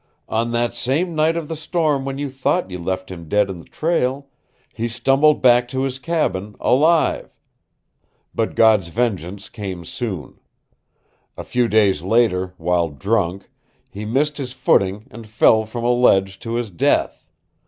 [0.29, 3.59] "On that same night of the storm when you thought you left him dead in
[3.59, 4.29] the trail,
[4.73, 7.29] he stumbled back to his cabin, alive.
[8.33, 10.39] But God's vengeance came soon.
[11.37, 13.47] "A few days later, while drunk,
[13.91, 17.29] he missed his footing and fell from a ledge to his death.